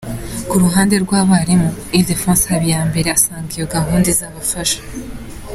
[0.49, 4.79] Ku ruhande rw’abarimu, Ildephonse Habiyambere asanga iyo gahunda izabafasha.